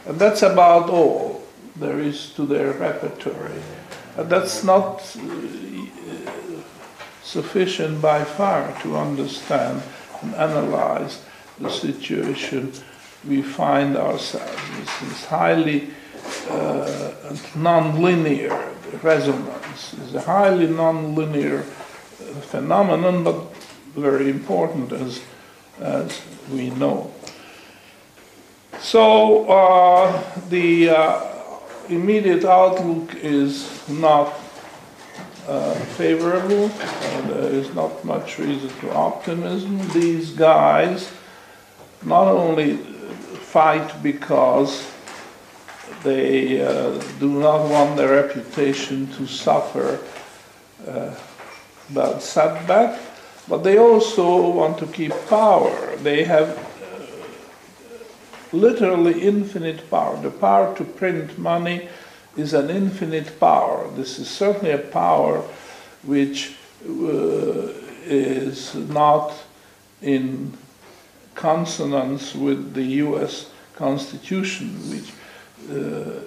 and 0.05 0.19
that's 0.19 0.41
about 0.41 0.89
all 0.89 1.43
there 1.77 2.01
is 2.01 2.33
to 2.33 2.45
their 2.45 2.73
repertory. 2.73 3.61
That's 4.15 4.63
not 4.63 5.01
uh, 5.17 5.85
sufficient 7.23 8.01
by 8.01 8.23
far 8.23 8.73
to 8.81 8.95
understand 8.95 9.81
and 10.21 10.35
analyze 10.35 11.21
the 11.59 11.69
situation 11.69 12.71
we 13.27 13.41
find 13.41 13.97
ourselves. 13.97 14.61
Is 15.03 15.25
highly 15.25 15.89
uh, 16.49 17.11
non-linear 17.55 18.73
resonance. 19.03 19.93
It's 20.03 20.13
a 20.13 20.21
highly 20.21 20.67
non-linear 20.67 21.59
uh, 21.59 22.41
phenomenon, 22.41 23.23
but 23.23 23.35
very 23.95 24.29
important 24.29 24.91
as, 24.91 25.21
as 25.79 26.21
we 26.51 26.69
know. 26.69 27.11
So 28.79 29.47
uh, 29.47 30.23
the 30.49 30.89
uh, 30.89 31.23
immediate 31.89 32.45
outlook 32.45 33.15
is 33.15 33.74
not 33.89 34.33
uh, 35.47 35.73
favorable. 35.97 36.65
Uh, 36.65 37.21
there 37.27 37.53
is 37.53 37.73
not 37.75 38.03
much 38.03 38.39
reason 38.39 38.69
for 38.69 38.91
optimism. 38.91 39.77
These 39.89 40.31
guys 40.31 41.11
not 42.03 42.27
only 42.27 42.77
fight 42.77 44.01
because 44.01 44.91
they 46.03 46.61
uh, 46.61 46.99
do 47.19 47.29
not 47.39 47.69
want 47.69 47.97
their 47.97 48.23
reputation 48.23 49.07
to 49.13 49.25
suffer 49.27 49.99
uh, 50.87 51.13
bad 51.91 52.21
setback, 52.21 52.99
but 53.47 53.63
they 53.63 53.77
also 53.77 54.49
want 54.49 54.77
to 54.79 54.87
keep 54.87 55.13
power. 55.29 55.95
They 55.97 56.23
have 56.23 56.57
uh, 56.57 56.57
literally 58.51 59.21
infinite 59.21 59.89
power. 59.89 60.17
The 60.21 60.31
power 60.31 60.75
to 60.77 60.83
print 60.83 61.37
money 61.37 61.87
is 62.35 62.53
an 62.53 62.69
infinite 62.69 63.39
power. 63.39 63.89
This 63.95 64.19
is 64.19 64.29
certainly 64.29 64.71
a 64.71 64.77
power 64.77 65.41
which 66.03 66.55
uh, 66.87 67.69
is 68.05 68.75
not 68.75 69.33
in 70.01 70.53
consonance 71.33 72.35
with 72.35 72.73
the 72.73 72.83
US 72.83 73.49
Constitution, 73.75 74.69
which 74.89 75.11
uh, 75.71 76.21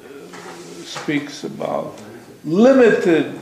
speaks 0.85 1.45
about 1.45 1.95
limited 2.45 3.35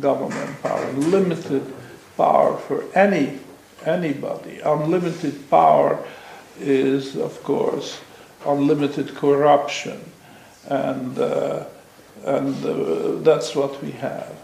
government 0.00 0.62
power, 0.62 0.92
limited 0.92 1.62
power 2.16 2.56
for 2.56 2.84
any 2.94 3.38
anybody. 3.84 4.60
Unlimited 4.60 5.48
power 5.50 6.04
is, 6.58 7.16
of 7.16 7.42
course, 7.42 8.00
unlimited 8.46 9.14
corruption, 9.14 10.00
and 10.68 11.18
uh, 11.18 11.64
and 12.24 12.64
uh, 12.64 13.22
that's 13.22 13.54
what 13.54 13.82
we 13.82 13.92
have. 13.92 14.34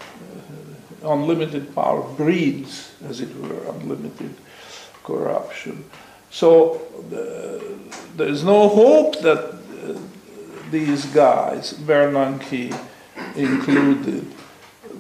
Uh, 1.03 1.13
unlimited 1.13 1.75
power 1.75 2.03
breeds, 2.17 2.93
as 3.09 3.21
it 3.21 3.35
were, 3.37 3.71
unlimited 3.75 4.35
corruption. 5.05 5.85
So 6.31 6.81
uh, 7.13 7.63
there 8.17 8.29
is 8.29 8.43
no 8.45 8.69
hope 8.69 9.21
that 9.21 9.39
uh, 9.39 9.99
these 10.71 11.07
guys, 11.07 11.75
Bernanke 11.75 12.77
included, 13.37 14.27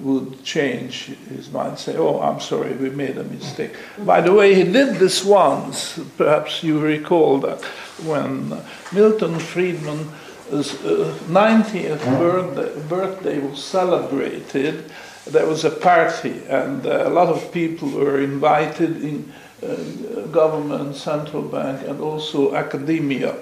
would 0.00 0.44
change 0.44 1.06
his 1.28 1.50
mind, 1.50 1.78
say, 1.78 1.96
"Oh, 1.96 2.20
I'm 2.20 2.40
sorry, 2.40 2.74
we 2.74 2.90
made 2.90 3.16
a 3.16 3.24
mistake." 3.24 3.72
By 4.04 4.20
the 4.20 4.32
way, 4.32 4.54
he 4.54 4.62
did 4.64 4.96
this 4.96 5.24
once. 5.24 5.98
Perhaps 6.16 6.62
you 6.62 6.78
recall 6.78 7.38
that 7.40 7.64
when 8.04 8.62
Milton 8.92 9.38
Friedman 9.38 10.10
his 10.50 10.74
uh, 10.84 11.16
90th 11.28 12.04
birthday, 12.18 12.88
birthday 12.88 13.38
was 13.38 13.64
celebrated, 13.64 14.90
there 15.26 15.46
was 15.46 15.64
a 15.64 15.70
party, 15.70 16.42
and 16.48 16.86
uh, 16.86 17.08
a 17.08 17.10
lot 17.10 17.28
of 17.28 17.52
people 17.52 17.90
were 17.90 18.20
invited 18.20 19.02
in 19.02 19.32
uh, 19.62 20.26
government, 20.30 20.94
central 20.94 21.42
bank, 21.42 21.86
and 21.88 22.00
also 22.00 22.54
academia. 22.54 23.34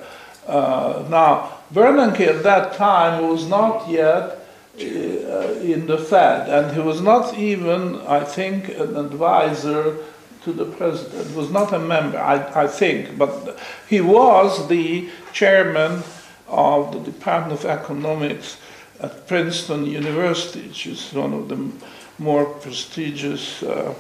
Uh, 0.47 1.05
now, 1.11 1.59
Bernanke 1.73 2.21
at 2.21 2.43
that 2.43 2.75
time 2.75 3.29
was 3.29 3.47
not 3.47 3.89
yet 3.89 4.47
uh, 4.77 5.55
in 5.61 5.87
the 5.87 5.99
Fed, 5.99 6.49
and 6.49 6.75
he 6.75 6.81
was 6.81 7.01
not 7.01 7.37
even, 7.39 8.01
I 8.07 8.25
think, 8.25 8.69
an 8.69 8.97
advisor 8.97 9.97
to 10.45 10.53
the 10.53 10.65
president. 10.65 11.29
He 11.29 11.37
was 11.37 11.51
not 11.51 11.73
a 11.73 11.79
member, 11.79 12.19
I, 12.19 12.65
I 12.65 12.67
think, 12.67 13.17
but 13.19 13.59
he 13.89 14.01
was 14.01 14.69
the 14.69 15.09
chairman 15.33 16.03
of 16.49 16.93
the 16.93 17.01
Department 17.01 17.61
of 17.61 17.67
Economics 17.67 18.59
at 19.01 19.27
Princeton 19.27 19.87
University, 19.87 20.69
which 20.69 20.87
is 20.87 21.13
one 21.13 21.33
of 21.33 21.49
the 21.49 21.71
more 22.19 22.45
prestigious 22.45 23.63
uh, 23.63 23.95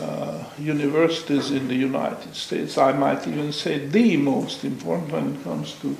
uh, 0.00 0.44
universities 0.58 1.50
in 1.50 1.68
the 1.68 1.74
United 1.74 2.34
States. 2.34 2.78
I 2.78 2.92
might 2.92 3.26
even 3.26 3.52
say 3.52 3.86
the 3.86 4.16
most 4.16 4.64
important 4.64 5.12
when 5.12 5.34
it 5.34 5.44
comes 5.44 5.74
to 5.80 5.96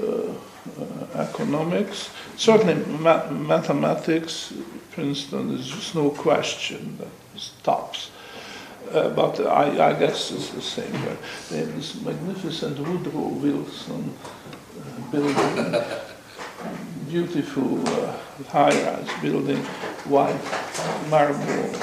uh, 0.00 0.32
uh 0.80 1.28
economics. 1.28 2.10
Certainly, 2.36 2.86
ma- 2.98 3.28
mathematics, 3.30 4.52
Princeton 4.92 5.56
just 5.58 5.94
no 5.94 6.10
question 6.10 6.98
that 6.98 7.36
is 7.36 7.52
tops. 7.62 8.10
Uh, 8.92 9.08
but 9.08 9.40
I, 9.46 9.90
I, 9.90 9.98
guess 9.98 10.30
it's 10.32 10.50
the 10.50 10.60
same. 10.60 10.92
They 11.48 11.58
have 11.58 11.74
this 11.74 12.00
magnificent 12.02 12.78
Woodrow 12.78 13.28
Wilson 13.28 14.14
uh, 14.78 15.10
building, 15.10 15.82
beautiful 17.08 17.88
uh, 17.88 18.18
high-rise 18.50 19.08
building, 19.22 19.64
white 20.04 20.36
marble 21.08 21.74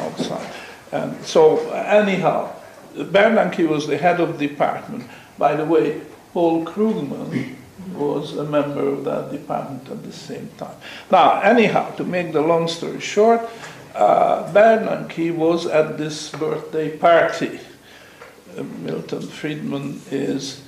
outside. 0.00 0.52
And 0.90 1.24
so, 1.24 1.70
anyhow, 1.70 2.52
Bernanke 2.96 3.68
was 3.68 3.86
the 3.86 3.96
head 3.96 4.18
of 4.18 4.36
the 4.36 4.48
department. 4.48 5.08
By 5.38 5.54
the 5.54 5.64
way, 5.64 6.00
Paul 6.32 6.64
Krugman 6.64 7.54
was 7.94 8.36
a 8.36 8.44
member 8.44 8.88
of 8.88 9.04
that 9.04 9.30
department 9.30 9.88
at 9.88 10.02
the 10.02 10.12
same 10.12 10.48
time. 10.58 10.76
Now, 11.10 11.40
anyhow, 11.42 11.94
to 11.94 12.04
make 12.04 12.32
the 12.32 12.42
long 12.42 12.66
story 12.66 13.00
short, 13.00 13.48
uh, 14.00 14.50
Bernanke 14.50 15.34
was 15.34 15.66
at 15.66 15.98
this 15.98 16.30
birthday 16.30 16.96
party. 16.96 17.60
Uh, 18.56 18.62
Milton 18.62 19.20
Friedman 19.20 20.00
is 20.10 20.62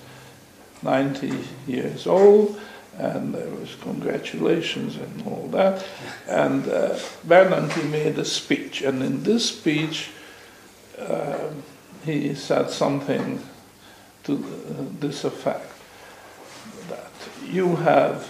90 0.82 1.38
years 1.66 2.06
old, 2.06 2.60
and 2.98 3.34
there 3.34 3.48
was 3.48 3.74
congratulations 3.76 4.96
and 4.96 5.26
all 5.26 5.48
that. 5.48 5.82
And 6.28 6.68
uh, 6.68 6.98
Bernanke 7.26 7.88
made 7.90 8.18
a 8.18 8.24
speech, 8.26 8.82
and 8.82 9.02
in 9.02 9.22
this 9.22 9.48
speech, 9.48 10.10
uh, 10.98 11.48
he 12.04 12.34
said 12.34 12.68
something 12.68 13.42
to 14.24 14.36
this 15.00 15.24
effect 15.24 15.72
that 16.90 17.10
you 17.48 17.76
have 17.76 18.28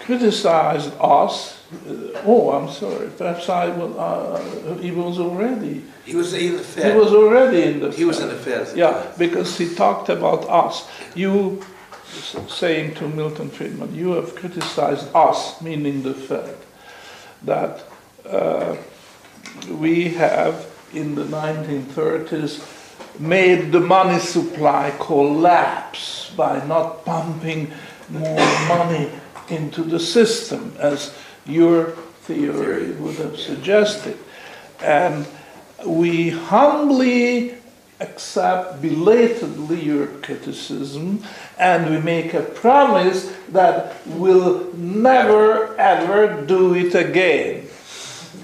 criticized 0.00 0.92
us. 1.00 1.58
Uh, 1.72 2.22
oh, 2.24 2.50
I'm 2.50 2.68
sorry. 2.68 3.10
Perhaps 3.16 3.48
I 3.48 3.68
will. 3.68 3.98
Uh, 3.98 4.40
he 4.78 4.90
was 4.90 5.18
already. 5.18 5.84
He 6.04 6.16
was 6.16 6.34
in 6.34 6.56
the 6.56 6.62
Fed. 6.62 6.92
He 6.92 6.98
was 6.98 7.12
already 7.12 7.62
in 7.62 7.80
the. 7.80 7.90
He 7.92 8.04
was 8.04 8.20
in 8.20 8.28
the 8.28 8.34
Fed. 8.34 8.76
Yeah, 8.76 9.12
because 9.18 9.56
he 9.56 9.74
talked 9.74 10.08
about 10.08 10.48
us. 10.48 10.88
You 11.14 11.62
saying 12.48 12.94
to 12.94 13.08
Milton 13.08 13.50
Friedman, 13.50 13.94
you 13.94 14.12
have 14.12 14.34
criticized 14.34 15.08
us, 15.14 15.60
meaning 15.60 16.02
the 16.02 16.14
Fed, 16.14 16.56
that 17.44 17.84
uh, 18.28 18.76
we 19.68 20.08
have 20.08 20.66
in 20.92 21.14
the 21.14 21.24
1930s 21.24 23.20
made 23.20 23.70
the 23.70 23.80
money 23.80 24.18
supply 24.18 24.92
collapse 24.98 26.32
by 26.36 26.64
not 26.66 27.04
pumping 27.04 27.72
more 28.08 28.36
money 28.66 29.10
into 29.50 29.82
the 29.82 30.00
system, 30.00 30.74
as 30.78 31.14
your 31.46 31.90
theory 32.22 32.92
would 32.92 33.16
have 33.16 33.38
suggested. 33.38 34.16
And 34.80 35.26
we 35.84 36.30
humbly 36.30 37.54
accept 38.00 38.80
belatedly 38.80 39.80
your 39.80 40.06
criticism 40.06 41.22
and 41.58 41.90
we 41.90 42.00
make 42.00 42.32
a 42.32 42.40
promise 42.40 43.30
that 43.50 43.94
we'll 44.06 44.72
never 44.74 45.76
ever 45.78 46.42
do 46.46 46.74
it 46.74 46.94
again. 46.94 47.66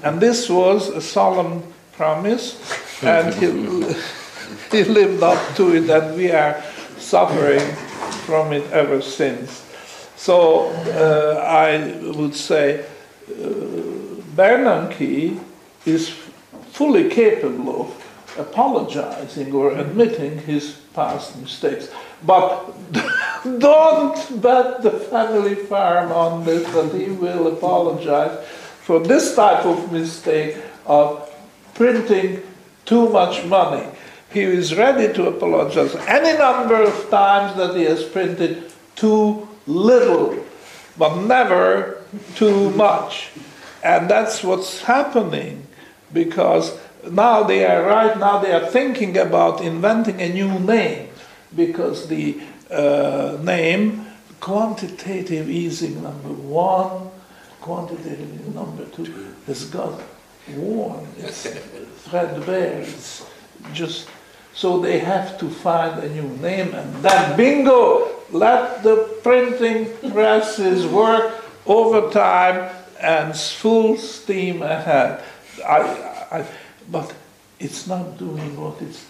And 0.03 0.21
this 0.21 0.51
was 0.51 0.89
a 0.89 1.01
solemn 1.01 1.63
promise, 1.93 2.61
and 3.03 3.35
he, 3.35 3.47
he 4.71 4.85
lived 4.85 5.23
up 5.23 5.57
to 5.57 5.75
it, 5.75 5.89
and 5.89 6.17
we 6.17 6.31
are 6.31 6.63
suffering 6.99 7.65
from 8.27 8.53
it 8.53 8.71
ever 8.71 9.01
since. 9.01 9.66
So 10.17 10.71
uh, 10.71 11.43
I 11.43 11.93
would 12.17 12.35
say 12.35 12.81
uh, 12.81 13.33
Bernanke 14.35 15.39
is 15.85 16.09
fully 16.73 17.09
capable 17.09 17.83
of 17.83 18.39
apologizing 18.39 19.53
or 19.53 19.73
admitting 19.73 20.39
his 20.39 20.81
past 20.95 21.37
mistakes. 21.39 21.89
But 22.23 22.73
don't 23.59 24.43
bet 24.43 24.83
the 24.83 24.91
family 24.91 25.55
farm 25.55 26.13
on 26.13 26.45
this 26.45 26.67
that 26.73 26.95
he 26.95 27.11
will 27.11 27.47
apologize 27.49 28.45
for 28.83 29.01
this 29.01 29.35
type 29.35 29.65
of 29.65 29.93
mistake 29.93 30.57
of 30.87 31.31
printing 31.75 32.43
too 32.85 33.09
much 33.11 33.45
money. 33.45 33.87
He 34.33 34.43
is 34.43 34.75
ready 34.77 35.13
to 35.15 35.29
apologize 35.29 35.95
any 36.07 36.39
number 36.39 36.83
of 36.83 37.11
times 37.11 37.57
that 37.57 37.77
he 37.77 37.85
has 37.85 38.03
printed 38.05 38.73
too 38.95 39.49
little, 39.67 40.45
but 40.99 41.17
never 41.23 42.03
too 42.35 42.71
much. 42.71 43.31
And 43.83 44.09
that's 44.09 44.43
what's 44.43 44.83
happening 44.83 45.67
because 46.13 46.79
now 47.09 47.43
they 47.43 47.65
are 47.65 47.83
right 47.87 48.19
now 48.19 48.39
they 48.39 48.53
are 48.53 48.67
thinking 48.67 49.17
about 49.17 49.61
inventing 49.61 50.21
a 50.21 50.29
new 50.29 50.59
name 50.59 51.09
because 51.55 52.09
the 52.09 52.41
uh, 52.71 53.39
name 53.43 54.07
quantitative 54.41 55.49
easing 55.49 56.03
number 56.03 56.29
one 56.29 57.11
quantitative 57.61 58.29
easing 58.35 58.55
number 58.55 58.85
two 58.87 59.35
has 59.47 59.67
got 59.67 60.01
worn 60.57 61.07
it's 61.19 61.47
threadbare 62.09 62.81
it's 62.83 63.25
just 63.73 64.09
So 64.57 64.81
they 64.81 65.01
have 65.01 65.37
to 65.41 65.51
find 65.51 66.03
a 66.03 66.09
new 66.09 66.35
name, 66.39 66.73
and 66.73 67.05
then 67.05 67.37
bingo, 67.37 68.16
let 68.31 68.83
the 68.83 69.19
printing 69.23 69.93
presses 70.13 70.87
work 70.87 71.45
overtime 71.67 72.71
and 73.01 73.37
full 73.37 73.97
steam 73.97 74.63
ahead. 74.63 75.23
I, 75.67 75.81
I, 76.31 76.47
but 76.91 77.15
it's 77.59 77.87
not 77.87 78.19
doing 78.19 78.61
what 78.61 78.81
it's 78.83 79.05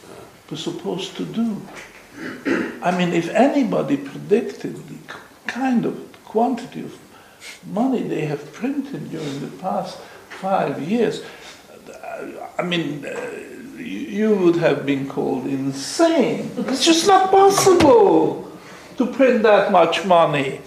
supposed 0.54 1.16
to 1.16 1.24
do. 1.24 1.60
I 2.82 2.96
mean, 2.96 3.12
if 3.12 3.28
anybody 3.30 3.96
predicted 3.96 4.76
the 4.88 4.98
kind 5.46 5.84
of 5.84 5.94
quantity 6.24 6.82
of 6.82 6.98
money 7.66 8.02
they 8.02 8.24
have 8.26 8.52
printed 8.52 9.10
during 9.10 9.40
the 9.40 9.56
past 9.58 9.98
five 10.28 10.80
years, 10.80 11.22
I 12.58 12.62
mean, 12.62 13.06
you 13.78 14.34
would 14.36 14.56
have 14.56 14.86
been 14.86 15.08
called 15.08 15.46
insane. 15.46 16.50
It's 16.56 16.84
just 16.84 17.06
not 17.06 17.30
possible 17.30 18.45
to 18.96 19.06
print 19.06 19.42
that 19.42 19.72
much 19.72 20.04
money. 20.04 20.60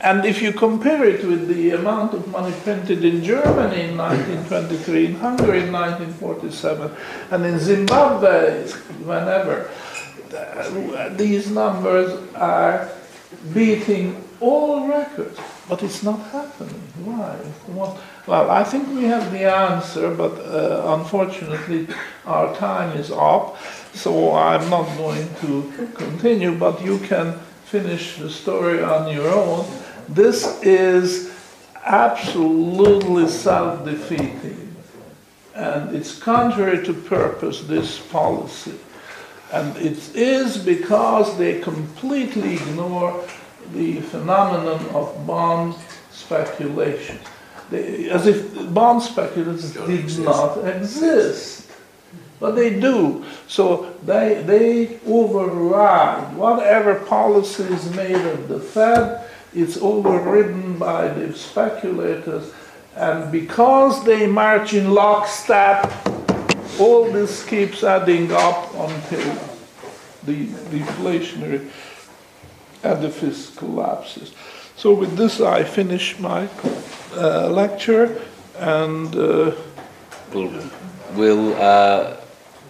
And 0.00 0.26
if 0.26 0.42
you 0.42 0.52
compare 0.52 1.02
it 1.04 1.24
with 1.24 1.48
the 1.48 1.70
amount 1.70 2.12
of 2.12 2.28
money 2.28 2.54
printed 2.62 3.04
in 3.04 3.24
Germany 3.24 3.88
in 3.88 3.96
1923, 3.96 5.06
in 5.06 5.14
Hungary 5.14 5.62
in 5.62 5.72
1947, 5.72 6.90
and 7.30 7.46
in 7.46 7.58
Zimbabwe 7.58 8.68
whenever, 9.04 9.70
these 11.16 11.50
numbers 11.50 12.20
are 12.34 12.90
beating 13.54 14.22
all 14.40 14.86
records. 14.86 15.38
But 15.68 15.82
it's 15.82 16.02
not 16.02 16.20
happening. 16.30 16.82
Why? 17.04 17.36
What- 17.72 17.96
Well, 18.26 18.50
I 18.50 18.64
think 18.64 18.88
we 18.88 19.04
have 19.04 19.32
the 19.32 19.44
answer, 19.44 20.14
but 20.14 20.32
uh, 20.40 20.96
unfortunately 20.98 21.88
our 22.24 22.56
time 22.56 22.96
is 22.96 23.10
up, 23.10 23.58
so 23.92 24.34
I'm 24.34 24.70
not 24.70 24.86
going 24.96 25.28
to 25.42 25.90
continue, 25.94 26.54
but 26.58 26.82
you 26.82 26.98
can 27.00 27.34
finish 27.66 28.16
the 28.16 28.30
story 28.30 28.82
on 28.82 29.12
your 29.12 29.28
own. 29.28 29.66
This 30.08 30.62
is 30.62 31.34
absolutely 31.84 33.28
self-defeating, 33.28 34.74
and 35.54 35.94
it's 35.94 36.18
contrary 36.18 36.82
to 36.86 36.94
purpose, 36.94 37.60
this 37.64 37.98
policy. 37.98 38.78
And 39.52 39.76
it 39.76 40.16
is 40.16 40.56
because 40.56 41.36
they 41.36 41.60
completely 41.60 42.54
ignore 42.54 43.22
the 43.74 44.00
phenomenon 44.00 44.80
of 44.94 45.26
bond 45.26 45.74
speculation. 46.10 47.18
They, 47.70 48.10
as 48.10 48.26
if 48.26 48.72
bond 48.72 49.02
speculators 49.02 49.72
did 49.72 50.18
not 50.18 50.58
exist. 50.58 51.70
But 52.40 52.56
they 52.56 52.78
do. 52.78 53.24
So 53.46 53.94
they, 54.04 54.42
they 54.42 55.00
override 55.06 56.36
whatever 56.36 56.96
policy 56.96 57.64
is 57.64 57.94
made 57.94 58.16
of 58.16 58.48
the 58.48 58.60
Fed, 58.60 59.30
it's 59.54 59.76
overridden 59.78 60.78
by 60.78 61.08
the 61.08 61.32
speculators. 61.34 62.52
And 62.96 63.30
because 63.32 64.04
they 64.04 64.26
march 64.26 64.74
in 64.74 64.92
lockstep, 64.92 65.90
all 66.78 67.10
this 67.10 67.44
keeps 67.44 67.82
adding 67.84 68.32
up 68.32 68.74
until 68.74 69.38
the 70.24 70.46
deflationary 70.46 71.70
edifice 72.82 73.54
collapses. 73.56 74.34
So 74.76 74.92
with 74.92 75.16
this, 75.16 75.40
I 75.40 75.64
finish 75.64 76.18
my 76.18 76.48
uh, 77.16 77.48
lecture, 77.48 78.20
and 78.58 79.14
uh, 79.16 79.52
We'll, 80.34 80.50
we'll 81.14 81.54
uh, 81.54 82.16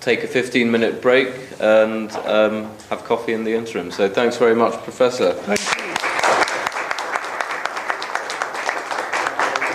take 0.01 0.23
a 0.23 0.27
15 0.27 0.71
minute 0.71 1.01
break 1.01 1.31
and 1.61 2.13
um, 2.13 2.71
have 2.91 3.05
coffee 3.05 3.33
in 3.33 3.45
the 3.45 3.55
interim. 3.55 3.91
So 3.91 4.09
thanks 4.09 4.37
very 4.37 4.55
much, 4.55 4.75
Professor. 4.83 5.33